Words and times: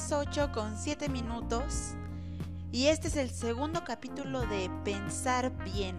las 0.00 0.12
8 0.12 0.50
con 0.54 0.78
7 0.78 1.10
minutos 1.10 1.94
y 2.72 2.86
este 2.86 3.08
es 3.08 3.16
el 3.16 3.28
segundo 3.28 3.84
capítulo 3.84 4.40
de 4.46 4.70
Pensar 4.82 5.52
bien. 5.62 5.94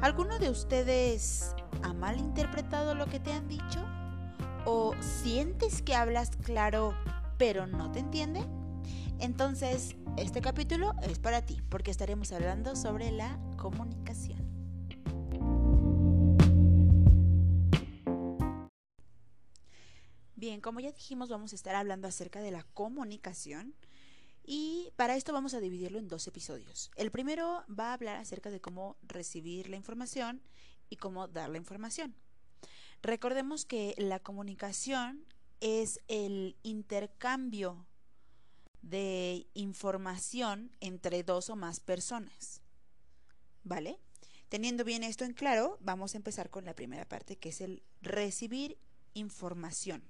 ¿Alguno 0.00 0.40
de 0.40 0.50
ustedes 0.50 1.54
ha 1.84 1.92
malinterpretado 1.92 2.96
lo 2.96 3.06
que 3.06 3.20
te 3.20 3.32
han 3.32 3.46
dicho? 3.46 3.84
¿O 4.64 4.94
sientes 5.00 5.80
que 5.80 5.94
hablas 5.94 6.30
claro 6.42 6.92
pero 7.38 7.68
no 7.68 7.92
te 7.92 8.00
entiende? 8.00 8.44
Entonces, 9.20 9.94
este 10.16 10.40
capítulo 10.40 10.92
es 11.02 11.20
para 11.20 11.42
ti 11.42 11.62
porque 11.68 11.92
estaremos 11.92 12.32
hablando 12.32 12.74
sobre 12.74 13.12
la 13.12 13.38
comunicación. 13.56 14.45
Bien, 20.36 20.60
como 20.60 20.80
ya 20.80 20.92
dijimos, 20.92 21.30
vamos 21.30 21.52
a 21.52 21.56
estar 21.56 21.74
hablando 21.74 22.06
acerca 22.06 22.42
de 22.42 22.50
la 22.50 22.62
comunicación 22.62 23.74
y 24.44 24.92
para 24.94 25.16
esto 25.16 25.32
vamos 25.32 25.54
a 25.54 25.60
dividirlo 25.60 25.98
en 25.98 26.08
dos 26.08 26.26
episodios. 26.26 26.90
El 26.94 27.10
primero 27.10 27.64
va 27.68 27.88
a 27.88 27.94
hablar 27.94 28.16
acerca 28.16 28.50
de 28.50 28.60
cómo 28.60 28.98
recibir 29.02 29.70
la 29.70 29.76
información 29.76 30.42
y 30.90 30.96
cómo 30.96 31.26
dar 31.26 31.48
la 31.48 31.56
información. 31.56 32.14
Recordemos 33.00 33.64
que 33.64 33.94
la 33.96 34.20
comunicación 34.20 35.24
es 35.60 36.00
el 36.06 36.54
intercambio 36.62 37.86
de 38.82 39.46
información 39.54 40.70
entre 40.80 41.22
dos 41.22 41.48
o 41.48 41.56
más 41.56 41.80
personas. 41.80 42.60
¿Vale? 43.64 43.98
Teniendo 44.50 44.84
bien 44.84 45.02
esto 45.02 45.24
en 45.24 45.32
claro, 45.32 45.78
vamos 45.80 46.12
a 46.12 46.18
empezar 46.18 46.50
con 46.50 46.66
la 46.66 46.74
primera 46.74 47.08
parte, 47.08 47.36
que 47.36 47.48
es 47.48 47.62
el 47.62 47.82
recibir 48.02 48.76
información. 49.14 50.04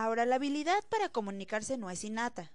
Ahora, 0.00 0.26
la 0.26 0.36
habilidad 0.36 0.84
para 0.90 1.08
comunicarse 1.08 1.76
no 1.76 1.90
es 1.90 2.04
innata. 2.04 2.52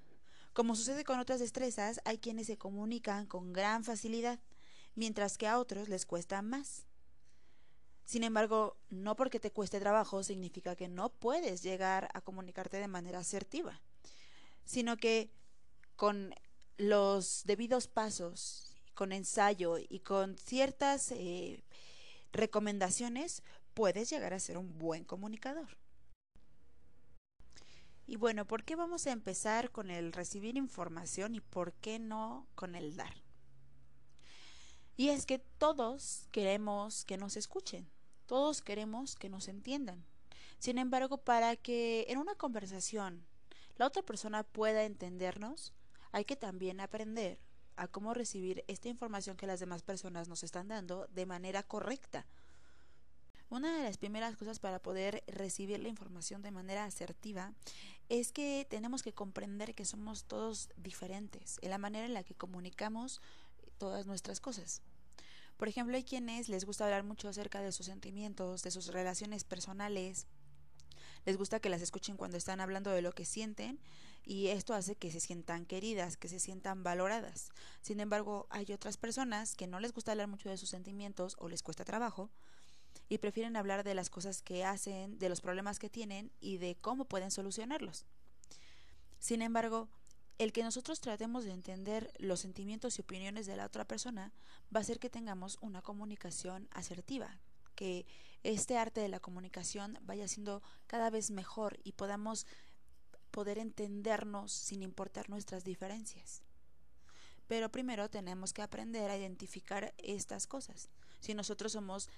Como 0.54 0.78
sucede 0.78 1.04
con 1.04 1.20
otras 1.20 1.42
destrezas, 1.42 2.00
hay 2.06 2.18
quienes 2.18 2.48
se 2.48 2.58
comunican 2.58 3.26
con 3.26 3.52
gran 3.52 3.84
facilidad, 3.84 4.40
mientras 4.96 5.38
que 5.38 5.50
a 5.50 5.60
otros 5.60 5.90
les 5.90 6.06
cuesta 6.06 6.42
más. 6.42 6.86
Sin 8.06 8.24
embargo, 8.24 8.78
no 8.90 9.18
porque 9.18 9.42
te 9.42 9.52
cueste 9.52 9.82
trabajo 9.82 10.24
significa 10.24 10.78
que 10.78 10.88
no 10.88 11.10
puedes 11.10 11.64
llegar 11.64 12.08
a 12.14 12.22
comunicarte 12.22 12.78
de 12.78 12.88
manera 12.88 13.20
asertiva, 13.20 13.82
sino 14.64 14.96
que 14.96 15.30
con 15.98 16.34
los 16.78 17.44
debidos 17.44 17.88
pasos, 17.90 18.78
con 18.94 19.12
ensayo 19.12 19.80
y 19.80 20.00
con 20.00 20.38
ciertas 20.38 21.12
eh, 21.12 21.62
recomendaciones, 22.32 23.44
puedes 23.74 24.10
llegar 24.10 24.34
a 24.34 24.40
ser 24.40 24.58
un 24.58 24.78
buen 24.80 25.04
comunicador. 25.04 25.83
Y 28.06 28.18
bueno, 28.18 28.46
¿por 28.46 28.64
qué 28.64 28.76
vamos 28.76 29.08
a 29.08 29.12
empezar 29.12 29.72
con 29.72 29.90
el 29.90 30.12
recibir 30.12 30.58
información 30.58 31.36
y 31.36 31.40
por 31.40 31.74
qué 31.74 32.00
no 32.00 32.48
con 32.56 32.76
el 32.76 32.98
dar? 32.98 33.16
Y 34.98 35.10
es 35.10 35.26
que 35.26 35.40
todos 35.40 36.28
queremos 36.32 37.06
que 37.06 37.18
nos 37.18 37.38
escuchen, 37.38 37.90
todos 38.26 38.62
queremos 38.62 39.16
que 39.16 39.30
nos 39.30 39.48
entiendan. 39.48 40.04
Sin 40.60 40.78
embargo, 40.78 41.18
para 41.18 41.56
que 41.56 42.06
en 42.10 42.18
una 42.18 42.36
conversación 42.36 43.26
la 43.78 43.88
otra 43.88 44.04
persona 44.04 44.44
pueda 44.44 44.84
entendernos, 44.84 45.74
hay 46.12 46.26
que 46.26 46.36
también 46.36 46.82
aprender 46.82 47.40
a 47.76 47.88
cómo 47.88 48.14
recibir 48.14 48.64
esta 48.68 48.90
información 48.90 49.38
que 49.38 49.48
las 49.48 49.60
demás 49.60 49.82
personas 49.82 50.28
nos 50.28 50.44
están 50.44 50.68
dando 50.68 51.08
de 51.08 51.26
manera 51.26 51.64
correcta 51.64 52.28
una 53.54 53.78
de 53.78 53.84
las 53.84 53.98
primeras 53.98 54.36
cosas 54.36 54.60
para 54.60 54.80
poder 54.80 55.24
recibir 55.28 55.80
la 55.80 55.88
información 55.88 56.42
de 56.42 56.50
manera 56.50 56.86
asertiva 56.86 57.54
es 58.20 58.32
que 58.32 58.68
tenemos 58.70 59.02
que 59.02 59.14
comprender 59.14 59.74
que 59.74 59.86
somos 59.86 60.26
todos 60.26 60.70
diferentes 60.78 61.58
en 61.62 61.72
la 61.72 61.78
manera 61.78 62.06
en 62.06 62.14
la 62.14 62.24
que 62.24 62.36
comunicamos 62.36 63.22
todas 63.78 64.06
nuestras 64.06 64.40
cosas. 64.40 64.82
Por 65.58 65.68
ejemplo, 65.68 65.96
hay 65.96 66.04
quienes 66.04 66.50
les 66.50 66.66
gusta 66.66 66.86
hablar 66.86 67.04
mucho 67.04 67.28
acerca 67.28 67.62
de 67.62 67.72
sus 67.72 67.88
sentimientos, 67.88 68.64
de 68.64 68.72
sus 68.72 68.88
relaciones 68.88 69.44
personales, 69.44 70.28
les 71.26 71.38
gusta 71.38 71.60
que 71.60 71.70
las 71.70 71.82
escuchen 71.82 72.18
cuando 72.18 72.38
están 72.38 72.60
hablando 72.60 72.92
de 72.92 73.02
lo 73.02 73.14
que 73.14 73.26
sienten 73.26 73.80
y 74.26 74.48
esto 74.48 74.74
hace 74.74 74.96
que 74.96 75.12
se 75.12 75.20
sientan 75.20 75.66
queridas, 75.66 76.18
que 76.18 76.28
se 76.28 76.40
sientan 76.40 76.84
valoradas. 76.84 77.50
Sin 77.82 78.00
embargo, 78.00 78.46
hay 78.50 78.72
otras 78.74 78.98
personas 78.98 79.56
que 79.56 79.68
no 79.68 79.80
les 79.80 79.94
gusta 79.94 80.12
hablar 80.12 80.28
mucho 80.28 80.50
de 80.50 80.58
sus 80.58 80.70
sentimientos 80.70 81.36
o 81.40 81.50
les 81.50 81.64
cuesta 81.64 81.86
trabajo 81.86 82.30
y 83.10 83.18
prefieren 83.20 83.56
hablar 83.56 83.84
de 83.84 83.96
las 83.96 84.10
cosas 84.10 84.42
que 84.42 84.66
hacen, 84.66 85.18
de 85.20 85.30
los 85.30 85.42
problemas 85.42 85.80
que 85.80 85.90
tienen 85.90 86.32
y 86.40 86.58
de 86.58 86.76
cómo 86.76 87.06
pueden 87.06 87.32
solucionarlos. 87.32 88.06
Sin 89.24 89.42
embargo, 89.42 89.88
el 90.38 90.52
que 90.52 90.64
nosotros 90.64 91.00
tratemos 91.00 91.46
de 91.46 91.54
entender 91.54 92.12
los 92.18 92.42
sentimientos 92.42 92.98
y 92.98 93.04
opiniones 93.04 93.46
de 93.46 93.56
la 93.56 93.66
otra 93.66 93.88
persona 93.88 94.34
va 94.64 94.80
a 94.80 94.82
hacer 94.82 95.00
que 95.00 95.10
tengamos 95.10 95.58
una 95.62 95.82
comunicación 95.82 96.68
asertiva, 96.72 97.40
que 97.74 98.06
este 98.44 98.78
arte 98.78 99.00
de 99.00 99.08
la 99.08 99.22
comunicación 99.22 99.98
vaya 100.02 100.28
siendo 100.28 100.62
cada 100.88 101.10
vez 101.10 101.32
mejor 101.32 101.80
y 101.86 101.94
podamos 101.94 102.46
poder 103.32 103.60
entendernos 103.60 104.52
sin 104.52 104.84
importar 104.84 105.30
nuestras 105.30 105.64
diferencias. 105.64 106.44
Pero 107.48 107.72
primero 107.72 108.10
tenemos 108.10 108.52
que 108.52 108.62
aprender 108.62 109.10
a 109.10 109.16
identificar 109.16 109.94
estas 110.00 110.48
cosas. 110.48 110.90
Si 111.22 111.34
nosotros 111.34 111.72
somos 111.72 112.10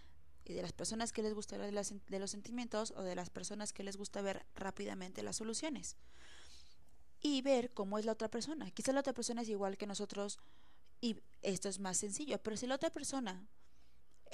de 0.43 0.59
las 0.63 0.73
personas 0.73 1.11
que 1.11 1.21
les 1.21 1.35
gusta 1.35 1.55
hablar 1.55 1.71
los 1.71 2.31
sentimientos 2.31 2.93
o 2.97 3.03
de 3.03 3.13
las 3.13 3.29
personas 3.29 3.73
que 3.73 3.83
les 3.83 3.95
gusta 3.95 4.23
ver 4.23 4.43
rápidamente 4.55 5.21
las 5.21 5.35
soluciones. 5.35 5.97
Y 7.27 7.41
ver 7.41 7.71
cómo 7.73 7.97
es 7.97 8.05
la 8.05 8.11
otra 8.11 8.29
persona. 8.29 8.69
Quizá 8.69 8.91
la 8.93 8.99
otra 8.99 9.13
persona 9.13 9.41
es 9.41 9.49
igual 9.49 9.77
que 9.77 9.87
nosotros 9.87 10.37
y 11.01 11.17
esto 11.41 11.69
es 11.69 11.79
más 11.79 11.97
sencillo, 11.97 12.37
pero 12.37 12.55
si 12.55 12.67
la 12.67 12.75
otra 12.75 12.91
persona 12.91 13.47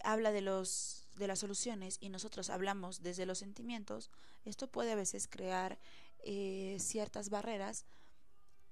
habla 0.04 0.34
de 0.34 0.42
los 0.42 1.08
de 1.16 1.28
las 1.28 1.40
soluciones 1.40 2.00
y 2.02 2.10
nosotros 2.10 2.50
hablamos 2.50 3.02
desde 3.02 3.26
los 3.26 3.38
sentimientos, 3.38 4.12
esto 4.44 4.68
puede 4.68 4.92
a 4.92 4.96
veces 4.96 5.30
crear 5.30 5.80
eh, 6.20 6.76
ciertas 6.82 7.30
barreras 7.30 7.86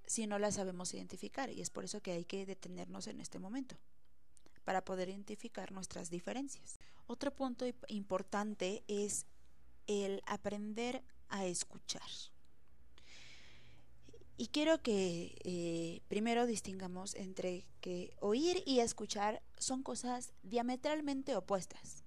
si 0.06 0.28
no 0.28 0.38
las 0.38 0.56
sabemos 0.56 0.94
identificar 0.94 1.50
y 1.50 1.62
es 1.62 1.70
por 1.70 1.86
eso 1.86 2.02
que 2.02 2.12
hay 2.12 2.26
que 2.26 2.46
detenernos 2.46 3.08
en 3.08 3.22
este 3.22 3.40
momento 3.40 3.78
para 4.66 4.84
poder 4.84 5.08
identificar 5.08 5.72
nuestras 5.72 6.10
diferencias. 6.10 6.78
Otro 7.08 7.34
punto 7.34 7.66
importante 7.88 8.84
es 8.90 9.28
el 9.88 10.22
aprender 10.26 11.06
a 11.30 11.46
escuchar. 11.46 12.10
Y 14.42 14.48
quiero 14.48 14.82
que 14.82 15.36
eh, 15.44 16.02
primero 16.08 16.46
distingamos 16.46 17.14
entre 17.16 17.68
que 17.82 18.16
oír 18.22 18.64
y 18.66 18.80
escuchar 18.80 19.44
son 19.58 19.84
cosas 19.84 20.32
diametralmente 20.44 21.36
opuestas. 21.36 22.06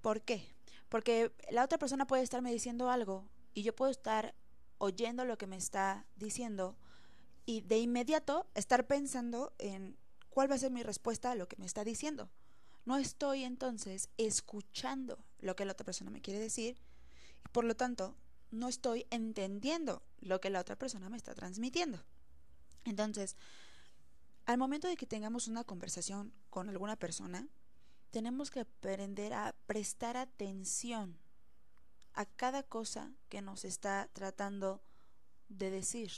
¿Por 0.00 0.22
qué? 0.22 0.54
Porque 0.88 1.32
la 1.50 1.64
otra 1.64 1.76
persona 1.76 2.06
puede 2.06 2.22
estarme 2.22 2.52
diciendo 2.52 2.88
algo 2.88 3.28
y 3.52 3.64
yo 3.64 3.74
puedo 3.74 3.90
estar 3.90 4.36
oyendo 4.78 5.24
lo 5.24 5.36
que 5.36 5.48
me 5.48 5.56
está 5.56 6.06
diciendo 6.14 6.76
y 7.46 7.62
de 7.62 7.80
inmediato 7.80 8.46
estar 8.54 8.86
pensando 8.86 9.52
en 9.58 9.98
cuál 10.30 10.48
va 10.48 10.54
a 10.54 10.58
ser 10.58 10.70
mi 10.70 10.84
respuesta 10.84 11.32
a 11.32 11.34
lo 11.34 11.48
que 11.48 11.56
me 11.56 11.66
está 11.66 11.82
diciendo. 11.82 12.30
No 12.84 12.96
estoy 12.96 13.42
entonces 13.42 14.08
escuchando 14.18 15.18
lo 15.40 15.56
que 15.56 15.64
la 15.64 15.72
otra 15.72 15.84
persona 15.84 16.12
me 16.12 16.20
quiere 16.20 16.38
decir 16.38 16.80
y 17.44 17.48
por 17.48 17.64
lo 17.64 17.74
tanto 17.74 18.14
no 18.54 18.68
estoy 18.68 19.06
entendiendo 19.10 20.02
lo 20.20 20.40
que 20.40 20.50
la 20.50 20.60
otra 20.60 20.76
persona 20.76 21.08
me 21.08 21.16
está 21.16 21.34
transmitiendo. 21.34 22.02
Entonces, 22.84 23.36
al 24.46 24.58
momento 24.58 24.88
de 24.88 24.96
que 24.96 25.06
tengamos 25.06 25.48
una 25.48 25.64
conversación 25.64 26.32
con 26.50 26.68
alguna 26.68 26.96
persona, 26.96 27.48
tenemos 28.10 28.50
que 28.50 28.60
aprender 28.60 29.32
a 29.32 29.54
prestar 29.66 30.16
atención 30.16 31.18
a 32.12 32.26
cada 32.26 32.62
cosa 32.62 33.10
que 33.28 33.42
nos 33.42 33.64
está 33.64 34.08
tratando 34.12 34.82
de 35.48 35.70
decir. 35.70 36.12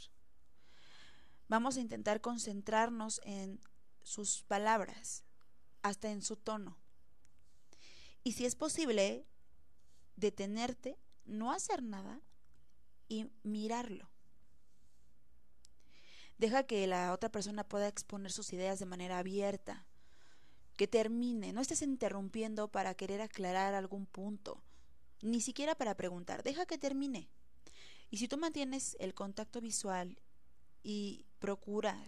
Vamos 1.49 1.77
a 1.77 1.81
intentar 1.81 2.21
concentrarnos 2.21 3.21
en 3.25 3.61
sus 4.03 4.43
palabras, 4.43 5.25
hasta 5.83 6.11
en 6.11 6.23
su 6.23 6.37
tono. 6.37 6.77
Y 8.25 8.33
si 8.33 8.45
es 8.45 8.57
posible, 8.57 9.25
detenerte, 10.17 10.99
no 11.25 11.53
hacer 11.53 11.83
nada 11.83 12.21
y 13.09 13.31
mirarlo. 13.43 14.09
Deja 16.39 16.65
que 16.65 16.87
la 16.87 17.13
otra 17.13 17.31
persona 17.31 17.65
pueda 17.65 17.89
exponer 17.89 18.31
sus 18.31 18.53
ideas 18.53 18.79
de 18.79 18.87
manera 18.87 19.19
abierta, 19.19 19.87
que 20.77 20.87
termine, 20.87 21.53
no 21.53 21.63
estés 21.63 21.81
interrumpiendo 21.83 22.69
para 22.69 22.95
querer 22.95 23.23
aclarar 23.23 23.75
algún 23.75 24.05
punto, 24.05 24.63
ni 25.23 25.41
siquiera 25.41 25.75
para 25.75 25.97
preguntar, 25.97 26.43
deja 26.43 26.67
que 26.67 26.77
termine. 26.77 27.31
Y 28.11 28.19
si 28.19 28.29
tú 28.29 28.37
mantienes 28.37 28.97
el 29.01 29.15
contacto 29.15 29.61
visual 29.61 30.19
y 30.83 31.25
procurar 31.39 32.07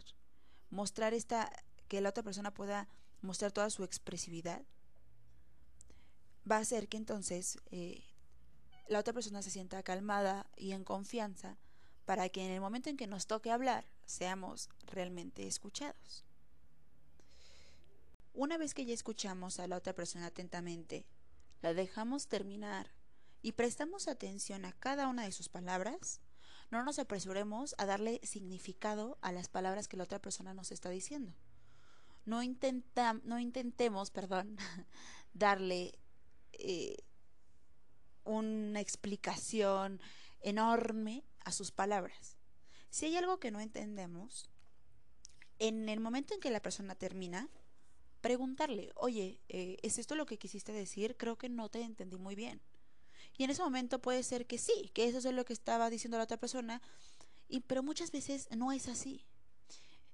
mostrar 0.71 1.15
esta 1.15 1.51
que 1.89 2.01
la 2.01 2.11
otra 2.11 2.23
persona 2.23 2.53
pueda 2.53 2.89
mostrar 3.23 3.53
toda 3.53 3.71
su 3.71 3.85
expresividad, 3.85 4.63
va 6.51 6.57
a 6.57 6.61
hacer 6.61 6.89
que 6.89 6.97
entonces 6.97 7.59
eh, 7.71 8.03
la 8.89 8.99
otra 8.99 9.13
persona 9.13 9.43
se 9.43 9.51
sienta 9.51 9.83
calmada 9.83 10.47
y 10.57 10.73
en 10.73 10.85
confianza 10.85 11.57
para 12.05 12.29
que 12.31 12.45
en 12.45 12.51
el 12.51 12.61
momento 12.61 12.89
en 12.89 12.97
que 12.97 13.07
nos 13.07 13.27
toque 13.27 13.51
hablar 13.51 13.85
seamos 14.07 14.71
realmente 14.87 15.47
escuchados. 15.47 16.25
Una 18.33 18.57
vez 18.57 18.73
que 18.73 18.87
ya 18.87 18.95
escuchamos 18.95 19.61
a 19.61 19.67
la 19.67 19.77
otra 19.77 19.95
persona 19.95 20.27
atentamente, 20.27 21.07
la 21.61 21.75
dejamos 21.75 22.29
terminar 22.29 22.91
y 23.43 23.53
prestamos 23.53 24.09
atención 24.09 24.65
a 24.65 24.73
cada 24.73 25.09
una 25.09 25.25
de 25.25 25.33
sus 25.33 25.49
palabras, 25.49 26.21
no 26.71 26.83
nos 26.83 26.99
apresuremos 26.99 27.75
a 27.79 27.87
darle 27.87 28.21
significado 28.23 29.19
a 29.21 29.33
las 29.33 29.49
palabras 29.49 29.89
que 29.89 29.97
la 29.97 30.05
otra 30.05 30.21
persona 30.21 30.55
nos 30.55 30.73
está 30.73 30.89
diciendo. 30.89 31.35
No, 32.25 32.41
no 33.25 33.39
intentemos, 33.39 34.11
perdón, 34.13 34.57
darle 35.35 35.99
eh, 36.53 36.97
una 38.29 38.81
explicación 38.81 40.01
enorme 40.41 41.25
a 41.41 41.53
sus 41.53 41.73
palabras. 41.73 42.37
Si 42.91 43.07
hay 43.07 43.17
algo 43.17 43.41
que 43.41 43.51
no 43.51 43.61
entendemos, 43.61 44.51
en 45.59 45.89
el 45.89 46.01
momento 46.01 46.35
en 46.35 46.41
que 46.41 46.51
la 46.51 46.61
persona 46.61 46.95
termina, 46.95 47.49
preguntarle, 48.21 48.93
oye, 48.95 49.41
eh, 49.49 49.77
¿es 49.83 49.99
esto 49.99 50.15
lo 50.15 50.27
que 50.27 50.39
quisiste 50.39 50.73
decir? 50.73 51.17
Creo 51.17 51.37
que 51.39 51.49
no 51.49 51.69
te 51.69 51.83
entendí 51.83 52.17
muy 52.17 52.35
bien. 52.35 52.61
Y 53.37 53.45
en 53.45 53.51
ese 53.51 53.63
momento 53.63 54.01
puede 54.01 54.23
ser 54.23 54.47
que 54.47 54.59
sí, 54.59 54.91
que 54.95 55.07
eso 55.07 55.19
es 55.19 55.35
lo 55.35 55.45
que 55.45 55.53
estaba 55.53 55.91
diciendo 55.91 56.19
la 56.19 56.25
otra 56.25 56.37
persona, 56.37 56.83
y, 57.49 57.61
pero 57.61 57.83
muchas 57.83 58.11
veces 58.11 58.49
no 58.57 58.73
es 58.73 58.89
así. 58.89 59.25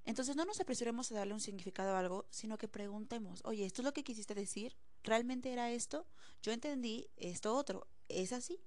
Entonces 0.04 0.36
no 0.36 0.44
nos 0.44 0.60
apresuremos 0.60 1.10
a 1.10 1.14
darle 1.14 1.34
un 1.34 1.40
significado 1.40 1.94
a 1.94 1.98
algo, 1.98 2.26
sino 2.30 2.58
que 2.58 2.68
preguntemos, 2.68 3.40
oye, 3.44 3.64
¿esto 3.64 3.82
es 3.82 3.84
lo 3.86 3.94
que 3.94 4.04
quisiste 4.04 4.34
decir? 4.34 4.76
¿Realmente 5.04 5.52
era 5.52 5.70
esto? 5.70 6.06
Yo 6.42 6.52
entendí 6.52 7.08
esto 7.16 7.54
otro. 7.54 7.86
¿Es 8.08 8.32
así? 8.32 8.58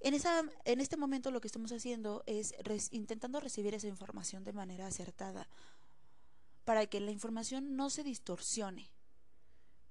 En, 0.00 0.14
esa, 0.14 0.42
en 0.64 0.80
este 0.80 0.96
momento 0.96 1.30
lo 1.30 1.40
que 1.40 1.48
estamos 1.48 1.72
haciendo 1.72 2.22
es 2.26 2.54
intentando 2.90 3.40
recibir 3.40 3.74
esa 3.74 3.86
información 3.86 4.44
de 4.44 4.52
manera 4.52 4.86
acertada, 4.86 5.48
para 6.64 6.86
que 6.86 7.00
la 7.00 7.12
información 7.12 7.76
no 7.76 7.88
se 7.88 8.02
distorsione, 8.02 8.90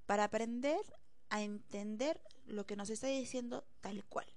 para 0.06 0.26
aprender 0.26 0.82
a 1.30 1.42
entender 1.42 2.22
lo 2.46 2.66
que 2.66 2.76
nos 2.76 2.90
está 2.90 3.08
diciendo 3.08 3.66
tal 3.82 4.04
cual. 4.06 4.28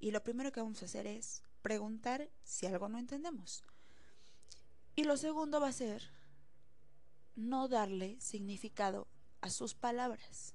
Y 0.00 0.10
lo 0.10 0.22
primero 0.22 0.52
que 0.52 0.60
vamos 0.60 0.82
a 0.82 0.86
hacer 0.86 1.06
es 1.06 1.42
preguntar 1.62 2.28
si 2.42 2.66
algo 2.66 2.88
no 2.88 2.98
entendemos. 2.98 3.64
Y 4.96 5.04
lo 5.04 5.16
segundo 5.16 5.60
va 5.60 5.68
a 5.68 5.72
ser 5.72 6.10
no 7.36 7.68
darle 7.68 8.20
significado 8.20 9.06
a 9.40 9.50
sus 9.50 9.74
palabras. 9.74 10.54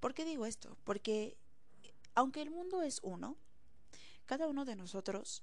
¿Por 0.00 0.14
qué 0.14 0.24
digo 0.24 0.46
esto? 0.46 0.76
Porque 0.84 1.36
aunque 2.14 2.42
el 2.42 2.50
mundo 2.50 2.82
es 2.82 3.00
uno, 3.02 3.36
cada 4.26 4.46
uno 4.46 4.64
de 4.64 4.76
nosotros 4.76 5.42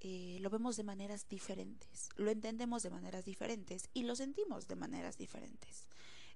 eh, 0.00 0.38
lo 0.40 0.50
vemos 0.50 0.76
de 0.76 0.84
maneras 0.84 1.28
diferentes, 1.28 2.08
lo 2.16 2.30
entendemos 2.30 2.82
de 2.82 2.90
maneras 2.90 3.24
diferentes 3.24 3.88
y 3.94 4.02
lo 4.02 4.16
sentimos 4.16 4.66
de 4.66 4.76
maneras 4.76 5.18
diferentes. 5.18 5.86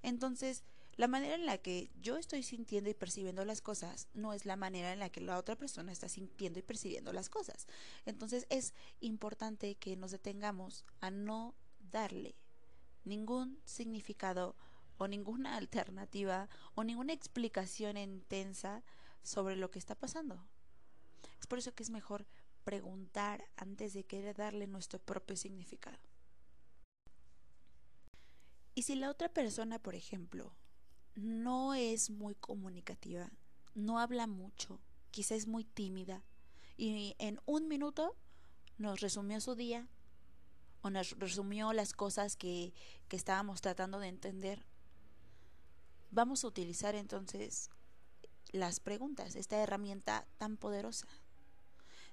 Entonces, 0.02 0.62
la 0.96 1.08
manera 1.08 1.34
en 1.34 1.46
la 1.46 1.58
que 1.58 1.90
yo 2.00 2.16
estoy 2.16 2.42
sintiendo 2.42 2.88
y 2.88 2.94
percibiendo 2.94 3.44
las 3.44 3.60
cosas 3.60 4.08
no 4.14 4.32
es 4.32 4.46
la 4.46 4.56
manera 4.56 4.92
en 4.92 4.98
la 4.98 5.10
que 5.10 5.20
la 5.20 5.36
otra 5.38 5.56
persona 5.56 5.92
está 5.92 6.08
sintiendo 6.08 6.58
y 6.58 6.62
percibiendo 6.62 7.12
las 7.12 7.28
cosas. 7.28 7.66
Entonces 8.06 8.46
es 8.48 8.72
importante 9.00 9.74
que 9.74 9.96
nos 9.96 10.10
detengamos 10.10 10.84
a 11.00 11.10
no 11.10 11.54
darle 11.78 12.34
ningún 13.06 13.58
significado 13.64 14.56
o 14.98 15.08
ninguna 15.08 15.56
alternativa 15.56 16.48
o 16.74 16.84
ninguna 16.84 17.12
explicación 17.12 17.96
intensa 17.96 18.82
sobre 19.22 19.56
lo 19.56 19.70
que 19.70 19.78
está 19.78 19.94
pasando. 19.94 20.46
Es 21.40 21.46
por 21.46 21.58
eso 21.58 21.74
que 21.74 21.82
es 21.82 21.90
mejor 21.90 22.26
preguntar 22.64 23.44
antes 23.56 23.94
de 23.94 24.04
querer 24.04 24.36
darle 24.36 24.66
nuestro 24.66 24.98
propio 24.98 25.36
significado. 25.36 25.98
Y 28.74 28.82
si 28.82 28.94
la 28.94 29.10
otra 29.10 29.28
persona, 29.32 29.78
por 29.78 29.94
ejemplo, 29.94 30.52
no 31.14 31.74
es 31.74 32.10
muy 32.10 32.34
comunicativa, 32.34 33.30
no 33.74 33.98
habla 33.98 34.26
mucho, 34.26 34.80
quizá 35.10 35.34
es 35.34 35.46
muy 35.46 35.64
tímida, 35.64 36.24
y 36.76 37.14
en 37.18 37.40
un 37.46 37.68
minuto 37.68 38.14
nos 38.76 39.00
resumió 39.00 39.40
su 39.40 39.54
día 39.54 39.88
nos 40.90 41.18
resumió 41.18 41.72
las 41.72 41.92
cosas 41.92 42.36
que, 42.36 42.72
que 43.08 43.16
estábamos 43.16 43.60
tratando 43.60 43.98
de 43.98 44.08
entender, 44.08 44.64
vamos 46.10 46.44
a 46.44 46.48
utilizar 46.48 46.94
entonces 46.94 47.70
las 48.52 48.80
preguntas, 48.80 49.36
esta 49.36 49.56
herramienta 49.56 50.26
tan 50.38 50.56
poderosa 50.56 51.06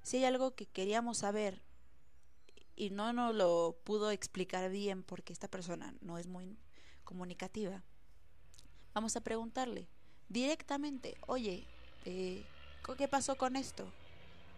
si 0.04 0.18
hay 0.18 0.26
algo 0.26 0.54
que 0.54 0.66
queríamos 0.66 1.20
saber 1.20 1.64
y 2.76 2.90
no 2.90 3.14
nos 3.14 3.34
lo 3.34 3.78
pudo 3.84 4.12
explicar 4.12 4.70
bien 4.70 5.02
porque 5.02 5.34
esta 5.34 5.48
persona 5.48 5.96
no 6.02 6.18
es 6.18 6.28
muy 6.28 6.58
comunicativa, 7.04 7.84
vamos 8.94 9.16
a 9.16 9.22
preguntarle 9.22 9.88
directamente, 10.30 11.16
oye, 11.28 11.66
eh, 12.06 12.44
¿qué 12.98 13.08
pasó 13.08 13.36
con 13.38 13.56
esto? 13.56 13.86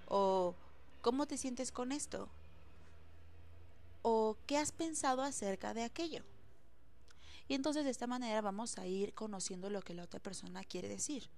O 0.07 0.55
¿cómo 1.01 1.27
te 1.27 1.37
sientes 1.37 1.71
con 1.71 1.91
esto? 1.91 2.27
¿O 4.07 4.37
qué 4.45 4.57
has 4.57 4.71
pensado 4.71 5.23
acerca 5.23 5.73
de 5.73 5.83
aquello? 5.83 6.23
Y 7.47 7.55
entonces 7.55 7.85
de 7.85 7.89
esta 7.89 8.05
manera 8.05 8.41
vamos 8.41 8.77
a 8.77 8.85
ir 8.85 9.13
conociendo 9.13 9.69
lo 9.69 9.81
que 9.81 9.95
la 9.95 10.03
otra 10.03 10.19
persona 10.19 10.63
quiere 10.63 10.87
decir. 10.87 11.29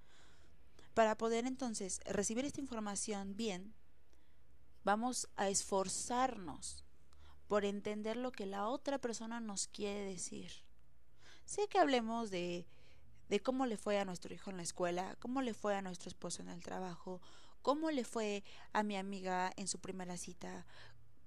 Para 0.93 1.17
poder 1.17 1.45
entonces 1.45 2.01
recibir 2.05 2.43
esta 2.43 2.59
información 2.59 3.37
bien, 3.37 3.73
Vamos 4.87 5.27
a 5.35 5.49
esforzarnos 5.49 6.85
por 7.49 7.65
entender 7.65 8.15
lo 8.15 8.31
que 8.31 8.45
la 8.45 8.69
otra 8.69 8.99
persona 8.99 9.41
nos 9.41 9.67
quiere 9.67 10.05
decir. 10.05 10.49
Sé 11.43 11.67
que 11.67 11.77
hablemos 11.77 12.31
de, 12.31 12.65
cómo 13.43 13.65
le 13.65 13.75
fue 13.75 13.99
a 13.99 14.05
nuestro 14.05 14.33
hijo 14.33 14.49
en 14.49 14.55
la 14.55 14.63
escuela, 14.63 15.17
cómo 15.19 15.41
le 15.41 15.53
fue 15.53 15.75
a 15.75 15.81
nuestro 15.81 16.07
esposo 16.07 16.41
en 16.41 16.47
el 16.47 16.63
trabajo, 16.63 17.19
cómo 17.63 17.91
le 17.91 18.05
fue 18.05 18.45
a 18.71 18.81
mi 18.81 18.95
amiga 18.95 19.51
en 19.57 19.67
su 19.67 19.77
primera 19.79 20.15
cita, 20.15 20.65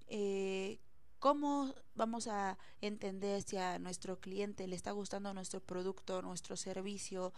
eh, 0.06 0.78
cómo 1.20 1.75
vamos 1.94 2.26
a 2.26 2.58
entender 2.81 3.43
si 3.43 3.58
a 3.58 3.78
nuestro 3.78 4.19
cliente 4.19 4.67
le 4.67 4.75
está 4.75 4.90
gustando 4.90 5.32
nuestro 5.32 5.61
producto, 5.61 6.22
nuestro 6.22 6.56
servicio, 6.56 7.32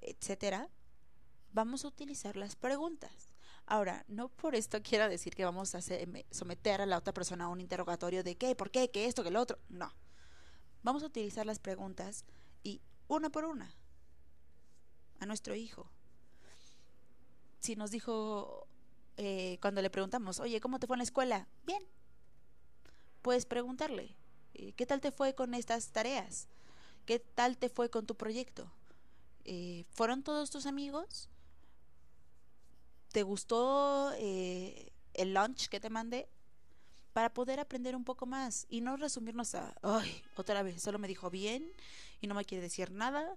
etcétera. 0.00 0.68
Vamos 1.52 1.84
a 1.84 1.88
utilizar 1.88 2.36
las 2.36 2.56
preguntas. 2.56 3.34
Ahora, 3.66 4.04
no 4.08 4.30
por 4.30 4.54
esto 4.54 4.78
quiero 4.82 5.08
decir 5.08 5.34
que 5.34 5.44
vamos 5.44 5.74
a 5.74 5.80
someter 6.30 6.80
a 6.80 6.86
la 6.86 6.98
otra 6.98 7.12
persona 7.12 7.44
a 7.44 7.48
un 7.48 7.60
interrogatorio 7.60 8.24
de 8.24 8.36
qué, 8.36 8.56
por 8.56 8.70
qué, 8.70 8.90
qué 8.90 9.06
esto, 9.06 9.22
qué 9.22 9.30
lo 9.30 9.40
otro. 9.40 9.58
No. 9.68 9.92
Vamos 10.82 11.02
a 11.02 11.06
utilizar 11.06 11.44
las 11.44 11.58
preguntas 11.58 12.24
y 12.62 12.80
una 13.08 13.30
por 13.30 13.44
una 13.44 13.74
a 15.20 15.26
nuestro 15.26 15.54
hijo. 15.54 15.90
Si 17.58 17.76
nos 17.76 17.90
dijo 17.90 18.66
eh, 19.18 19.58
cuando 19.60 19.82
le 19.82 19.90
preguntamos, 19.90 20.40
oye, 20.40 20.60
¿cómo 20.60 20.78
te 20.78 20.86
fue 20.86 20.94
en 20.94 20.98
la 20.98 21.04
escuela? 21.04 21.48
Bien. 21.66 21.97
Puedes 23.22 23.46
preguntarle, 23.46 24.16
eh, 24.54 24.72
¿qué 24.72 24.86
tal 24.86 25.00
te 25.00 25.10
fue 25.10 25.34
con 25.34 25.54
estas 25.54 25.88
tareas? 25.90 26.48
¿Qué 27.04 27.18
tal 27.18 27.56
te 27.58 27.68
fue 27.68 27.90
con 27.90 28.06
tu 28.06 28.14
proyecto? 28.14 28.70
Eh, 29.44 29.84
¿Fueron 29.90 30.22
todos 30.22 30.50
tus 30.50 30.66
amigos? 30.66 31.28
¿Te 33.12 33.22
gustó 33.22 34.12
eh, 34.16 34.92
el 35.14 35.34
lunch 35.34 35.68
que 35.68 35.80
te 35.80 35.90
mandé? 35.90 36.28
Para 37.12 37.32
poder 37.32 37.58
aprender 37.58 37.96
un 37.96 38.04
poco 38.04 38.26
más 38.26 38.66
y 38.68 38.80
no 38.80 38.96
resumirnos 38.96 39.54
a, 39.54 39.74
ay, 39.82 40.22
otra 40.36 40.62
vez, 40.62 40.80
solo 40.82 40.98
me 40.98 41.08
dijo 41.08 41.30
bien 41.30 41.72
y 42.20 42.28
no 42.28 42.34
me 42.34 42.44
quiere 42.44 42.62
decir 42.62 42.92
nada, 42.92 43.36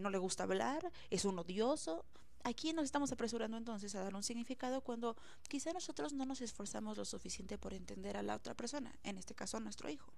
no 0.00 0.10
le 0.10 0.18
gusta 0.18 0.42
hablar, 0.42 0.92
es 1.08 1.24
un 1.24 1.38
odioso. 1.38 2.04
Aquí 2.44 2.72
nos 2.72 2.84
estamos 2.84 3.12
apresurando 3.12 3.56
entonces 3.56 3.94
a 3.94 4.02
dar 4.02 4.14
un 4.14 4.22
significado 4.22 4.80
cuando 4.80 5.16
quizá 5.48 5.72
nosotros 5.72 6.12
no 6.12 6.24
nos 6.24 6.40
esforzamos 6.40 6.96
lo 6.98 7.04
suficiente 7.04 7.56
por 7.56 7.72
entender 7.72 8.16
a 8.16 8.22
la 8.22 8.34
otra 8.34 8.54
persona, 8.54 8.92
en 9.04 9.16
este 9.16 9.34
caso 9.34 9.58
a 9.58 9.60
nuestro 9.60 9.88
hijo, 9.88 10.12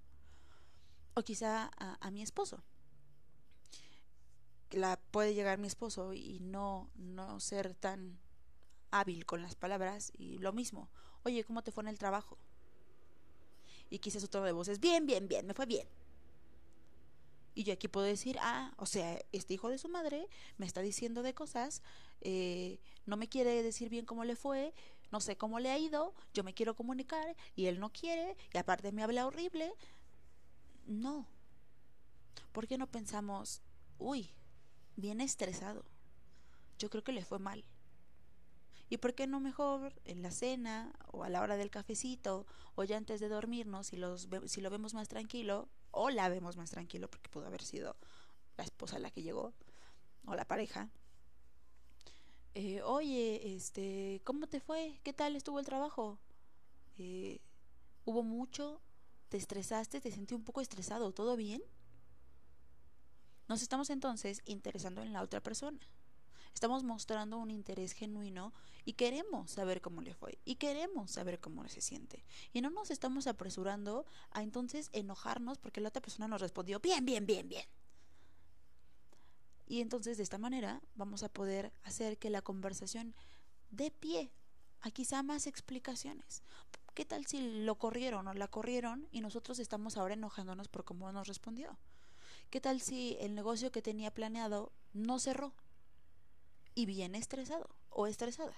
o 1.15 1.23
quizá 1.23 1.71
a, 1.77 2.11
mi 2.11 2.23
esposo 2.23 2.63
la 4.71 4.99
puede 5.11 5.35
llegar 5.35 5.59
mi 5.59 5.69
esposo 5.69 6.15
y 6.15 6.41
no 6.41 6.91
no 6.97 7.39
ser 7.39 7.75
tan 7.75 8.19
hábil 8.91 9.27
con 9.27 9.43
las 9.43 9.55
palabras 9.55 10.13
y 10.17 10.39
lo 10.39 10.53
mismo. 10.53 10.89
Oye, 11.25 11.45
¿cómo 11.45 11.63
te 11.63 11.73
fue 11.73 11.83
en 11.83 11.89
el 11.89 11.99
trabajo? 11.99 12.39
Y 13.91 13.99
quizás 13.99 14.23
su 14.23 14.29
tono 14.29 14.47
de 14.47 14.53
voz 14.53 14.69
es 14.69 14.81
bien, 14.81 15.07
bien, 15.07 15.29
bien, 15.29 15.47
me 15.47 15.55
fue 15.55 15.67
bien. 15.67 15.87
Y 17.55 17.63
yo 17.63 17.73
aquí 17.73 17.87
puedo 17.87 18.07
decir, 18.07 18.37
ah, 18.41 18.73
o 18.79 18.87
sea, 18.87 19.21
este 19.31 19.55
hijo 19.55 19.69
de 19.69 19.79
su 19.79 19.89
madre 19.89 20.29
me 20.59 20.67
está 20.67 20.81
diciendo 20.81 21.23
de 21.23 21.35
cosas, 21.35 21.83
eh, 22.25 22.81
no 23.07 23.17
me 23.17 23.29
quiere 23.29 23.63
decir 23.63 23.89
bien 23.89 24.07
cómo 24.07 24.25
le 24.25 24.37
fue, 24.37 24.75
no 25.13 25.21
sé 25.21 25.37
cómo 25.37 25.61
le 25.61 25.71
ha 25.71 25.79
ido, 25.79 26.15
yo 26.33 26.43
me 26.43 26.55
quiero 26.55 26.75
comunicar 26.75 27.37
y 27.55 27.67
él 27.67 27.79
no 27.79 27.93
quiere, 27.93 28.37
y 28.53 28.59
aparte 28.59 28.93
me 28.93 29.03
habla 29.03 29.27
horrible. 29.27 29.73
No. 30.87 31.27
¿Por 32.53 32.67
qué 32.67 32.79
no 32.79 32.87
pensamos, 32.89 33.63
uy, 33.99 34.31
bien 34.97 35.21
estresado? 35.21 35.85
Yo 36.79 36.91
creo 36.91 37.05
que 37.05 37.13
le 37.13 37.25
fue 37.25 37.39
mal 37.39 37.65
¿Y 38.91 38.99
por 38.99 39.15
qué 39.15 39.27
no 39.27 39.41
mejor 39.41 39.93
en 40.05 40.23
la 40.23 40.31
cena 40.31 40.93
o 41.11 41.25
a 41.25 41.29
la 41.29 41.41
hora 41.41 41.57
del 41.57 41.71
cafecito 41.71 42.47
o 42.75 42.85
ya 42.85 42.97
antes 42.97 43.19
de 43.19 43.29
dormirnos 43.29 43.89
si, 43.89 43.97
los, 43.97 44.29
si 44.47 44.61
lo 44.61 44.71
vemos 44.71 44.95
más 44.95 45.09
tranquilo 45.09 45.69
o 45.91 46.11
la 46.11 46.29
vemos 46.29 46.57
más 46.57 46.71
tranquilo 46.71 47.09
porque 47.09 47.31
pudo 47.31 47.47
haber 47.47 47.63
sido 47.63 47.97
la 48.57 48.65
esposa 48.65 48.99
la 48.99 49.11
que 49.11 49.23
llegó 49.23 49.55
o 50.27 50.35
la 50.35 50.45
pareja? 50.45 50.91
Eh, 52.55 52.83
oye, 52.83 53.55
este, 53.55 54.21
¿cómo 54.25 54.47
te 54.47 54.61
fue? 54.61 55.01
¿Qué 55.03 55.13
tal 55.13 55.35
estuvo 55.35 55.59
el 55.59 55.67
trabajo? 55.67 56.21
Eh, 56.99 57.41
¿Hubo 58.05 58.23
mucho? 58.23 58.81
¿Te 59.29 59.37
estresaste? 59.37 60.01
¿Te 60.01 60.13
sentí 60.13 60.35
un 60.35 60.45
poco 60.45 60.61
estresado? 60.61 61.13
¿Todo 61.13 61.37
bien? 61.37 61.63
Nos 63.49 63.61
estamos 63.61 63.91
entonces 63.91 64.41
interesando 64.45 65.03
en 65.03 65.13
la 65.13 65.23
otra 65.23 65.41
persona. 65.41 65.81
Estamos 66.55 66.85
mostrando 66.85 67.39
un 67.39 67.51
interés 67.51 67.93
genuino 67.93 68.53
y 68.85 68.93
queremos 68.93 69.51
saber 69.51 69.81
cómo 69.81 70.01
le 70.01 70.15
fue 70.15 70.39
y 70.45 70.55
queremos 70.55 71.11
saber 71.11 71.41
cómo 71.41 71.69
se 71.69 71.81
siente. 71.81 72.25
Y 72.53 72.61
no 72.61 72.71
nos 72.71 72.93
estamos 72.93 73.27
apresurando 73.27 74.07
a 74.31 74.45
entonces 74.45 74.91
enojarnos 74.93 75.59
porque 75.59 75.81
la 75.81 75.89
otra 75.89 76.03
persona 76.03 76.29
nos 76.29 76.41
respondió 76.41 76.79
bien, 76.79 77.05
bien, 77.05 77.27
bien, 77.27 77.49
bien. 77.49 77.67
Y 79.67 79.81
entonces 79.81 80.17
de 80.17 80.23
esta 80.23 80.39
manera 80.39 80.83
vamos 80.95 81.23
a 81.23 81.29
poder 81.29 81.73
hacer 81.83 82.19
que 82.19 82.31
la 82.31 82.43
conversación 82.43 83.15
dé 83.71 83.91
pie 83.91 84.33
a 84.81 84.91
quizá 84.91 85.23
más 85.23 85.47
explicaciones. 85.47 86.43
¿Qué 86.95 87.05
tal 87.05 87.27
si 87.27 87.65
lo 87.65 87.77
corrieron 87.77 88.29
o 88.29 88.35
la 88.35 88.49
corrieron 88.49 89.09
y 89.11 89.21
nosotros 89.21 89.59
estamos 89.59 89.97
ahora 89.97 90.15
enojándonos 90.15 90.69
por 90.69 90.85
cómo 90.85 91.11
nos 91.11 91.27
respondió? 91.27 91.77
¿Qué 92.51 92.61
tal 92.61 92.81
si 92.81 93.17
el 93.21 93.35
negocio 93.35 93.73
que 93.73 93.83
tenía 93.83 94.13
planeado 94.13 94.71
no 94.93 95.19
cerró 95.19 95.55
y 96.75 96.87
viene 96.87 97.19
estresado 97.19 97.69
o 97.89 98.07
estresada? 98.07 98.55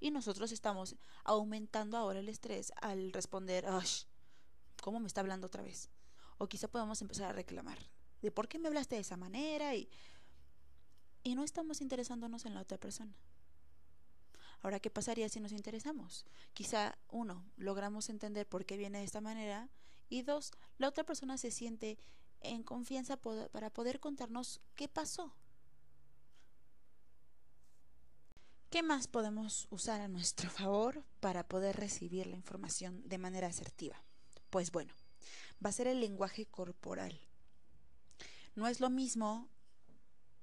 Y 0.00 0.10
nosotros 0.10 0.50
estamos 0.50 0.96
aumentando 1.24 1.96
ahora 1.96 2.20
el 2.20 2.28
estrés 2.28 2.72
al 2.80 3.12
responder, 3.12 3.66
¿cómo 4.80 5.00
me 5.00 5.08
está 5.08 5.20
hablando 5.20 5.48
otra 5.48 5.62
vez? 5.62 5.90
O 6.38 6.48
quizá 6.48 6.68
podemos 6.68 7.02
empezar 7.02 7.28
a 7.28 7.32
reclamar 7.32 7.78
de 8.22 8.30
por 8.30 8.48
qué 8.48 8.58
me 8.58 8.68
hablaste 8.68 8.94
de 8.94 9.02
esa 9.02 9.16
manera 9.16 9.74
y, 9.74 9.90
y 11.22 11.34
no 11.34 11.44
estamos 11.44 11.80
interesándonos 11.80 12.46
en 12.46 12.54
la 12.54 12.60
otra 12.60 12.78
persona. 12.78 13.14
Ahora, 14.62 14.78
¿qué 14.78 14.90
pasaría 14.90 15.28
si 15.28 15.40
nos 15.40 15.52
interesamos? 15.52 16.24
Quizá, 16.54 16.96
uno, 17.08 17.44
logramos 17.56 18.08
entender 18.08 18.48
por 18.48 18.64
qué 18.64 18.76
viene 18.76 18.98
de 18.98 19.04
esta 19.04 19.20
manera 19.20 19.68
y 20.08 20.22
dos, 20.22 20.52
la 20.78 20.88
otra 20.88 21.04
persona 21.04 21.36
se 21.36 21.50
siente 21.50 21.98
en 22.40 22.62
confianza 22.62 23.16
para 23.16 23.70
poder 23.70 23.98
contarnos 23.98 24.60
qué 24.74 24.88
pasó. 24.88 25.34
¿Qué 28.70 28.82
más 28.82 29.06
podemos 29.06 29.66
usar 29.70 30.00
a 30.00 30.08
nuestro 30.08 30.48
favor 30.48 31.04
para 31.20 31.46
poder 31.46 31.76
recibir 31.76 32.26
la 32.26 32.36
información 32.36 33.06
de 33.06 33.18
manera 33.18 33.48
asertiva? 33.48 34.02
Pues 34.48 34.70
bueno, 34.72 34.94
va 35.64 35.70
a 35.70 35.72
ser 35.72 35.88
el 35.88 36.00
lenguaje 36.00 36.46
corporal. 36.46 37.20
No 38.54 38.66
es 38.68 38.80
lo 38.80 38.90
mismo 38.90 39.48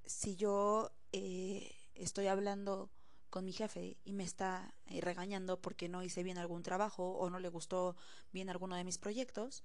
si 0.10 0.36
yo 0.36 0.92
eh, 1.12 1.72
estoy 1.94 2.26
hablando 2.26 2.90
con 3.30 3.46
mi 3.46 3.54
jefe 3.54 3.96
y 4.04 4.14
me 4.14 4.24
está 4.24 4.74
eh, 4.88 5.02
regañando 5.02 5.62
porque 5.62 5.88
no 5.88 6.02
hice 6.02 6.24
bien 6.24 6.40
algún 6.40 6.64
trabajo 6.64 7.12
o 7.12 7.30
no 7.30 7.38
le 7.40 7.48
gustó 7.48 7.96
bien 8.32 8.50
alguno 8.50 8.76
de 8.76 8.84
mis 8.84 8.98
proyectos 8.98 9.64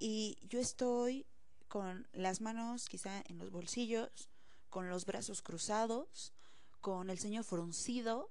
y 0.00 0.38
yo 0.42 0.58
estoy 0.58 1.24
con 1.68 2.08
las 2.12 2.40
manos 2.40 2.88
quizá 2.88 3.22
en 3.28 3.38
los 3.38 3.52
bolsillos, 3.52 4.28
con 4.70 4.90
los 4.90 5.06
brazos 5.06 5.40
cruzados, 5.40 6.32
con 6.80 7.08
el 7.08 7.20
ceño 7.20 7.44
fruncido, 7.44 8.28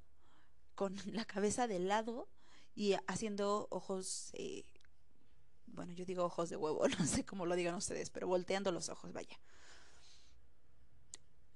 con 0.75 0.93
la 1.13 1.23
cabeza 1.23 1.67
de 1.67 1.79
lado 1.79 2.27
y 2.75 2.95
haciendo 3.07 3.67
ojos 3.71 4.31
eh, 4.33 4.65
bueno, 5.67 5.93
yo 5.93 6.03
digo 6.03 6.25
ojos 6.25 6.49
de 6.49 6.57
huevo, 6.57 6.85
no 6.99 7.05
sé 7.05 7.23
cómo 7.23 7.45
lo 7.45 7.55
digan 7.55 7.75
ustedes, 7.75 8.09
pero 8.09 8.27
volteando 8.27 8.73
los 8.73 8.89
ojos, 8.89 9.13
vaya. 9.13 9.39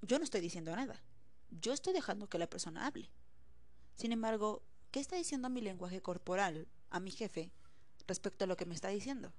Yo 0.02 0.18
no 0.18 0.24
estoy 0.24 0.40
diciendo 0.40 0.74
nada. 0.74 1.00
Yo 1.50 1.72
estoy 1.72 1.92
dejando 1.92 2.28
que 2.28 2.38
la 2.38 2.48
persona 2.48 2.86
hable. 2.86 3.10
Sin 3.96 4.12
embargo, 4.12 4.62
¿qué 4.90 5.00
está 5.00 5.16
diciendo 5.16 5.50
mi 5.50 5.60
lenguaje 5.60 6.00
corporal 6.00 6.68
a 6.90 7.00
mi 7.00 7.10
jefe 7.10 7.52
respecto 8.06 8.44
a 8.44 8.48
lo 8.48 8.56
que 8.56 8.66
me 8.66 8.74
está 8.74 8.88
diciendo? 8.88 9.32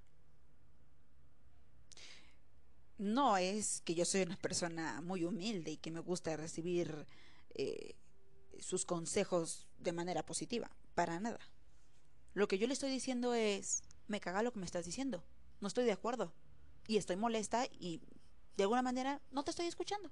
No 2.98 3.38
es 3.38 3.82
que 3.82 3.96
yo 3.96 4.06
soy 4.06 4.22
una 4.22 4.38
persona 4.38 5.02
muy 5.02 5.24
humilde 5.24 5.72
y 5.72 5.78
que 5.78 5.90
me 5.90 6.00
gusta 6.00 6.38
recibir 6.38 7.08
eh, 7.56 7.96
sus 8.60 8.86
consejos 8.86 9.68
de 9.80 9.92
manera 9.92 10.24
positiva. 10.24 10.70
Para 10.94 11.20
nada. 11.20 11.40
Lo 12.34 12.48
que 12.48 12.60
yo 12.60 12.68
le 12.68 12.74
estoy 12.74 12.92
diciendo 12.92 13.34
es, 13.34 13.82
me 14.08 14.20
caga 14.20 14.44
lo 14.44 14.54
que 14.54 14.60
me 14.60 14.66
estás 14.66 14.86
diciendo. 14.86 15.24
No 15.60 15.68
estoy 15.68 15.86
de 15.86 15.92
acuerdo. 15.92 16.34
Y 16.88 16.98
estoy 16.98 17.16
molesta 17.16 17.66
y 17.72 18.02
de 18.58 18.64
alguna 18.64 18.82
manera 18.82 19.22
no 19.32 19.44
te 19.44 19.52
estoy 19.52 19.66
escuchando. 19.66 20.12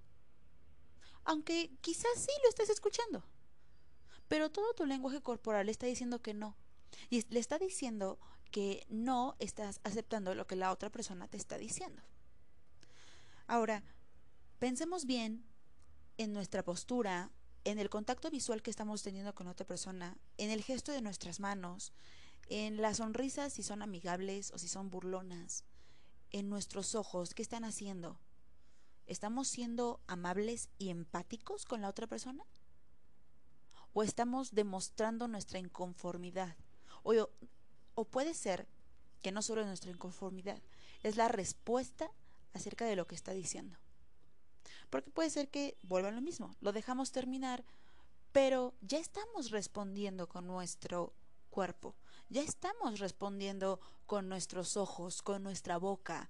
Aunque 1.30 1.70
quizás 1.82 2.10
sí 2.16 2.32
lo 2.42 2.50
estés 2.50 2.72
escuchando. 2.72 3.24
Pero 4.28 4.50
todo 4.50 4.74
tu 4.74 4.88
lenguaje 4.88 5.22
corporal 5.22 5.70
está 5.70 5.86
diciendo 5.86 6.24
que 6.24 6.34
no. 6.34 6.58
Y 7.12 7.22
le 7.32 7.40
está 7.40 7.60
diciendo 7.60 8.18
que 8.50 8.88
no 8.90 9.36
estás 9.38 9.80
aceptando 9.84 10.34
lo 10.34 10.48
que 10.48 10.56
la 10.56 10.72
otra 10.72 10.90
persona 10.90 11.28
te 11.28 11.38
está 11.38 11.60
diciendo. 11.60 12.02
Ahora, 13.46 13.84
pensemos 14.58 15.06
bien 15.06 15.46
en 16.18 16.34
nuestra 16.34 16.64
postura, 16.64 17.30
en 17.64 17.78
el 17.78 17.92
contacto 17.92 18.32
visual 18.32 18.64
que 18.64 18.72
estamos 18.72 19.04
teniendo 19.04 19.36
con 19.36 19.46
otra 19.46 19.68
persona, 19.68 20.18
en 20.38 20.50
el 20.50 20.64
gesto 20.64 20.92
de 20.92 21.04
nuestras 21.04 21.40
manos, 21.40 21.94
en 22.48 22.82
las 22.82 22.98
sonrisas 22.98 23.54
si 23.54 23.62
son 23.62 23.84
amigables 23.84 24.50
o 24.50 24.58
si 24.58 24.68
son 24.68 24.90
burlonas, 24.90 25.64
en 26.32 26.50
nuestros 26.50 26.96
ojos, 26.96 27.36
¿qué 27.36 27.44
están 27.44 27.66
haciendo? 27.66 28.20
¿Estamos 29.10 29.48
siendo 29.48 30.00
amables 30.06 30.70
y 30.78 30.90
empáticos 30.90 31.66
con 31.66 31.82
la 31.82 31.90
otra 31.90 32.06
persona? 32.06 32.46
¿O 33.92 34.04
estamos 34.04 34.52
demostrando 34.54 35.28
nuestra 35.28 35.58
inconformidad? 35.58 36.56
O, 37.02 38.06
puede 38.06 38.36
ser 38.36 38.68
que 39.24 39.32
no 39.32 39.42
solo 39.42 39.66
nuestra 39.66 39.90
inconformidad, 39.90 40.62
es 41.02 41.16
la 41.16 41.28
respuesta 41.28 42.12
acerca 42.54 42.86
de 42.86 42.96
lo 42.96 43.08
que 43.08 43.16
está 43.16 43.32
diciendo. 43.32 43.80
Porque 44.92 45.10
puede 45.10 45.32
ser 45.32 45.50
que 45.50 45.76
vuelva 45.82 46.12
lo 46.12 46.22
mismo, 46.22 46.56
lo 46.62 46.72
dejamos 46.72 47.12
terminar, 47.12 47.66
pero 48.32 48.76
ya 48.82 49.00
estamos 49.00 49.50
respondiendo 49.50 50.30
con 50.30 50.46
nuestro 50.46 51.16
cuerpo. 51.50 51.96
Ya 52.30 52.44
estamos 52.44 53.00
respondiendo 53.00 53.80
con 54.06 54.30
nuestros 54.30 54.78
ojos, 54.78 55.24
con 55.24 55.42
nuestra 55.42 55.80
boca, 55.80 56.30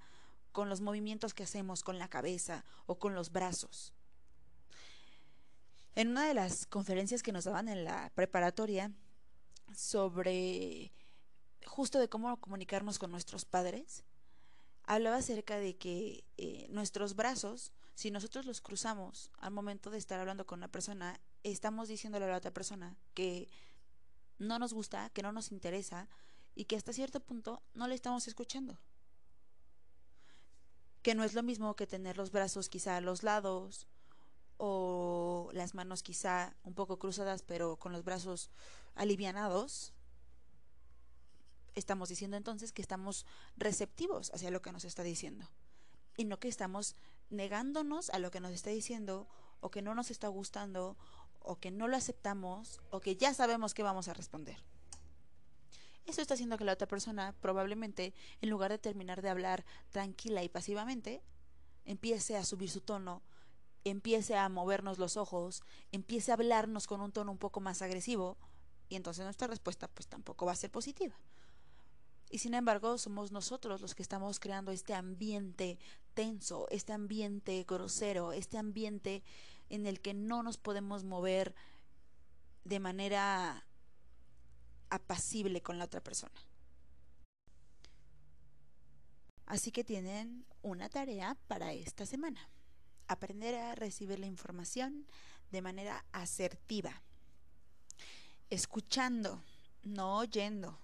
con 0.51 0.69
los 0.69 0.81
movimientos 0.81 1.33
que 1.33 1.43
hacemos 1.43 1.83
con 1.83 1.99
la 1.99 2.07
cabeza 2.07 2.65
o 2.85 2.99
con 2.99 3.15
los 3.15 3.31
brazos. 3.31 3.93
En 5.95 6.09
una 6.09 6.27
de 6.27 6.33
las 6.33 6.65
conferencias 6.65 7.23
que 7.23 7.31
nos 7.31 7.45
daban 7.45 7.67
en 7.67 7.83
la 7.83 8.11
preparatoria 8.15 8.91
sobre 9.75 10.91
justo 11.65 11.99
de 11.99 12.09
cómo 12.09 12.37
comunicarnos 12.37 12.99
con 12.99 13.11
nuestros 13.11 13.45
padres, 13.45 14.03
hablaba 14.83 15.17
acerca 15.17 15.57
de 15.57 15.77
que 15.77 16.23
eh, 16.37 16.67
nuestros 16.69 17.15
brazos, 17.15 17.71
si 17.95 18.11
nosotros 18.11 18.45
los 18.45 18.61
cruzamos 18.61 19.29
al 19.39 19.51
momento 19.51 19.91
de 19.91 19.97
estar 19.97 20.19
hablando 20.19 20.45
con 20.45 20.59
una 20.59 20.67
persona, 20.67 21.19
estamos 21.43 21.87
diciéndole 21.87 22.25
a 22.25 22.29
la 22.29 22.37
otra 22.37 22.51
persona 22.51 22.97
que 23.13 23.49
no 24.39 24.57
nos 24.57 24.73
gusta, 24.73 25.09
que 25.11 25.21
no 25.21 25.31
nos 25.31 25.51
interesa 25.51 26.09
y 26.55 26.65
que 26.65 26.75
hasta 26.75 26.93
cierto 26.93 27.19
punto 27.19 27.61
no 27.73 27.87
le 27.87 27.95
estamos 27.95 28.27
escuchando. 28.27 28.79
Que 31.01 31.15
no 31.15 31.23
es 31.23 31.33
lo 31.33 31.43
mismo 31.43 31.75
que 31.75 31.87
tener 31.87 32.17
los 32.17 32.31
brazos 32.31 32.69
quizá 32.69 32.97
a 32.97 33.01
los 33.01 33.23
lados 33.23 33.87
o 34.57 35.49
las 35.53 35.73
manos 35.73 36.03
quizá 36.03 36.53
un 36.63 36.73
poco 36.73 36.99
cruzadas 36.99 37.43
pero 37.43 37.77
con 37.77 37.93
los 37.93 38.03
brazos 38.03 38.49
alivianados. 38.95 39.93
Estamos 41.75 42.09
diciendo 42.09 42.35
entonces 42.35 42.73
que 42.73 42.81
estamos 42.81 43.25
receptivos 43.55 44.31
hacia 44.33 44.51
lo 44.51 44.61
que 44.61 44.73
nos 44.73 44.83
está 44.83 45.03
diciendo 45.03 45.49
y 46.17 46.25
no 46.25 46.39
que 46.39 46.49
estamos 46.49 46.95
negándonos 47.29 48.09
a 48.09 48.19
lo 48.19 48.31
que 48.31 48.41
nos 48.41 48.51
está 48.51 48.69
diciendo 48.69 49.27
o 49.61 49.71
que 49.71 49.81
no 49.81 49.95
nos 49.95 50.11
está 50.11 50.27
gustando 50.27 50.97
o 51.39 51.57
que 51.59 51.71
no 51.71 51.87
lo 51.87 51.95
aceptamos 51.95 52.81
o 52.91 52.99
que 52.99 53.15
ya 53.15 53.33
sabemos 53.33 53.73
que 53.73 53.83
vamos 53.83 54.09
a 54.09 54.13
responder. 54.13 54.57
Eso 56.09 56.23
está 56.23 56.33
haciendo 56.33 56.57
que 56.57 56.65
la 56.65 56.73
otra 56.73 56.87
persona 56.87 57.35
probablemente, 57.39 58.15
en 58.41 58.49
lugar 58.49 58.71
de 58.71 58.79
terminar 58.79 59.21
de 59.21 59.29
hablar 59.29 59.63
tranquila 59.91 60.43
y 60.43 60.49
pasivamente, 60.49 61.21
empiece 61.85 62.35
a 62.35 62.43
subir 62.43 62.71
su 62.71 62.81
tono, 62.81 63.21
empiece 63.83 64.35
a 64.35 64.49
movernos 64.49 64.97
los 64.97 65.17
ojos, 65.17 65.61
empiece 65.91 66.31
a 66.31 66.33
hablarnos 66.33 66.87
con 66.87 66.99
un 67.01 67.11
tono 67.11 67.31
un 67.31 67.37
poco 67.37 67.61
más 67.61 67.83
agresivo, 67.83 68.37
y 68.89 68.95
entonces 68.95 69.23
nuestra 69.23 69.47
respuesta 69.47 69.87
pues 69.87 70.07
tampoco 70.07 70.47
va 70.47 70.53
a 70.53 70.55
ser 70.55 70.71
positiva. 70.71 71.15
Y 72.31 72.39
sin 72.39 72.55
embargo, 72.55 72.97
somos 72.97 73.31
nosotros 73.31 73.79
los 73.79 73.93
que 73.93 74.01
estamos 74.01 74.39
creando 74.39 74.71
este 74.71 74.95
ambiente 74.95 75.77
tenso, 76.15 76.67
este 76.71 76.91
ambiente 76.91 77.63
grosero, 77.67 78.33
este 78.33 78.57
ambiente 78.57 79.21
en 79.69 79.85
el 79.85 80.01
que 80.01 80.15
no 80.15 80.41
nos 80.41 80.57
podemos 80.57 81.03
mover 81.03 81.53
de 82.63 82.79
manera 82.79 83.63
apacible 84.89 85.61
con 85.61 85.77
la 85.77 85.85
otra 85.85 86.01
persona. 86.01 86.39
Así 89.45 89.71
que 89.71 89.83
tienen 89.83 90.45
una 90.61 90.89
tarea 90.89 91.35
para 91.47 91.73
esta 91.73 92.05
semana. 92.05 92.47
Aprender 93.07 93.55
a 93.55 93.73
recibir 93.73 94.19
la 94.19 94.27
información 94.27 95.07
de 95.51 95.63
manera 95.63 96.05
asertiva. 96.11 97.01
Escuchando, 98.51 99.43
no 99.83 100.17
oyendo. 100.17 100.77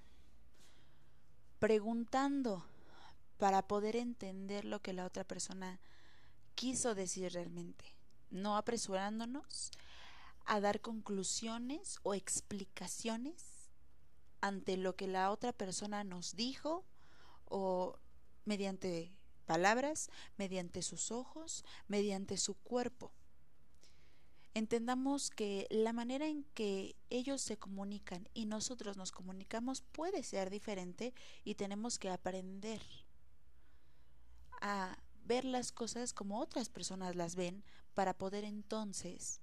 Preguntando 1.59 2.65
para 3.37 3.67
poder 3.67 3.95
entender 3.95 4.65
lo 4.65 4.81
que 4.81 4.93
la 4.93 5.05
otra 5.05 5.23
persona 5.23 5.79
quiso 6.55 6.95
decir 6.95 7.33
realmente. 7.33 7.85
No 8.31 8.57
apresurándonos 8.57 9.69
a 10.45 10.59
dar 10.59 10.81
conclusiones 10.81 11.99
o 12.01 12.15
explicaciones 12.15 13.54
ante 14.45 14.77
lo 14.77 14.95
que 14.95 15.07
la 15.07 15.31
otra 15.31 15.53
persona 15.53 16.03
nos 16.03 16.35
dijo 16.35 16.85
o 17.45 17.97
mediante 18.45 19.11
palabras, 19.47 20.11
mediante 20.37 20.83
sus 20.83 21.11
ojos, 21.11 21.65
mediante 21.87 22.37
su 22.37 22.53
cuerpo. 22.53 23.11
Entendamos 24.53 25.31
que 25.31 25.65
la 25.71 25.93
manera 25.93 26.27
en 26.27 26.43
que 26.53 26.95
ellos 27.09 27.41
se 27.41 27.57
comunican 27.57 28.29
y 28.35 28.45
nosotros 28.45 28.97
nos 28.97 29.11
comunicamos 29.11 29.81
puede 29.81 30.21
ser 30.21 30.51
diferente 30.51 31.15
y 31.43 31.55
tenemos 31.55 31.97
que 31.97 32.11
aprender 32.11 32.83
a 34.61 34.95
ver 35.23 35.43
las 35.43 35.71
cosas 35.71 36.13
como 36.13 36.39
otras 36.39 36.69
personas 36.69 37.15
las 37.15 37.35
ven 37.35 37.63
para 37.95 38.13
poder 38.13 38.43
entonces 38.43 39.41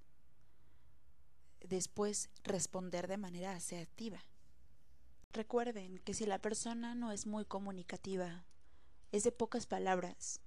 después 1.59 2.29
responder 2.43 3.09
de 3.09 3.17
manera 3.17 3.51
asertiva. 3.51 4.23
Recuerden 5.33 5.97
que 5.97 6.13
si 6.13 6.27
la 6.27 6.37
persona 6.37 6.93
no 6.93 7.11
es 7.11 7.25
muy 7.25 7.43
comunicativa 7.43 8.45
es 9.11 9.23
de 9.23 9.31
pocas 9.31 9.65
palabras. 9.65 10.41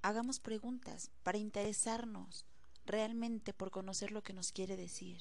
Hagamos 0.00 0.40
preguntas 0.40 1.10
para 1.22 1.36
interesarnos 1.36 2.46
realmente 2.86 3.52
por 3.52 3.70
conocer 3.70 4.10
lo 4.10 4.22
que 4.22 4.32
nos 4.32 4.52
quiere 4.52 4.78
decir, 4.78 5.20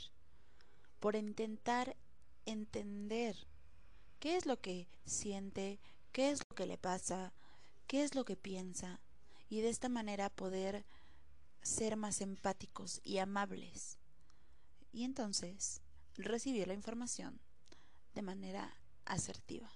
por 1.01 1.17
intentar 1.17 1.98
entender 2.45 3.36
qué 4.19 4.38
es 4.38 4.45
lo 4.45 4.62
que 4.62 4.88
siente, 5.05 5.81
qué 6.13 6.31
es 6.31 6.39
lo 6.50 6.55
que 6.55 6.67
le 6.67 6.77
pasa, 6.77 7.34
qué 7.86 8.01
es 8.05 8.15
lo 8.15 8.24
que 8.24 8.38
piensa, 8.38 9.01
y 9.50 9.60
de 9.60 9.67
esta 9.67 9.89
manera 9.89 10.29
poder 10.29 10.86
ser 11.63 11.98
más 11.98 12.22
empáticos 12.22 13.01
y 13.03 13.17
amables. 13.17 13.98
Y 14.93 15.03
entonces 15.03 15.81
recibir 16.15 16.69
la 16.69 16.74
información 16.74 17.41
de 18.15 18.22
manera 18.22 18.74
asertiva. 19.05 19.69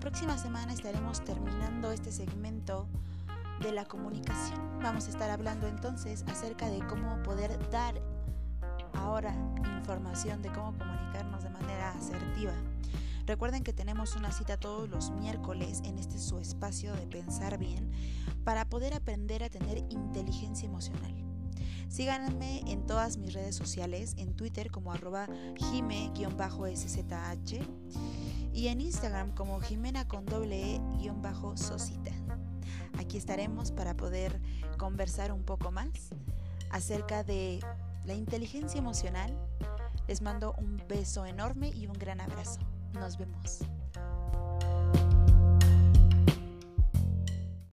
próxima 0.00 0.36
semana 0.38 0.72
estaremos 0.72 1.22
terminando 1.24 1.92
este 1.92 2.10
segmento 2.10 2.88
de 3.60 3.70
la 3.70 3.84
comunicación. 3.84 4.58
Vamos 4.82 5.06
a 5.06 5.10
estar 5.10 5.30
hablando 5.30 5.68
entonces 5.68 6.24
acerca 6.26 6.68
de 6.68 6.78
cómo 6.88 7.22
poder 7.22 7.56
dar 7.70 7.94
ahora 8.94 9.34
información 9.78 10.40
de 10.40 10.48
cómo 10.48 10.76
comunicarnos 10.76 11.44
de 11.44 11.50
manera 11.50 11.92
asertiva. 11.92 12.54
Recuerden 13.26 13.62
que 13.62 13.72
tenemos 13.72 14.16
una 14.16 14.32
cita 14.32 14.56
todos 14.56 14.88
los 14.88 15.10
miércoles 15.10 15.82
en 15.84 15.98
este 15.98 16.18
su 16.18 16.38
espacio 16.38 16.94
de 16.94 17.06
pensar 17.06 17.58
bien 17.58 17.90
para 18.44 18.68
poder 18.68 18.94
aprender 18.94 19.42
a 19.44 19.50
tener 19.50 19.78
inteligencia 19.90 20.66
emocional. 20.66 21.14
Síganme 21.88 22.60
en 22.70 22.86
todas 22.86 23.16
mis 23.18 23.32
redes 23.34 23.56
sociales, 23.56 24.14
en 24.16 24.34
Twitter 24.34 24.70
como 24.70 24.92
arroba 24.92 25.26
jime-szh 25.56 26.20
y 28.52 28.68
en 28.68 28.80
Instagram 28.80 29.34
como 29.34 29.60
Jimena 29.60 30.06
con 30.06 30.24
doble 30.26 30.76
E 30.76 30.80
guion 30.98 31.20
bajo 31.22 31.56
Sosita. 31.56 32.12
Aquí 32.98 33.16
estaremos 33.16 33.72
para 33.72 33.96
poder 33.96 34.40
conversar 34.78 35.32
un 35.32 35.42
poco 35.42 35.70
más 35.70 36.10
acerca 36.70 37.24
de 37.24 37.60
la 38.04 38.14
inteligencia 38.14 38.78
emocional. 38.78 39.36
Les 40.06 40.22
mando 40.22 40.54
un 40.58 40.82
beso 40.88 41.26
enorme 41.26 41.70
y 41.74 41.86
un 41.86 41.94
gran 41.94 42.20
abrazo. 42.20 42.60
Nos 42.92 43.16
vemos. 43.16 43.79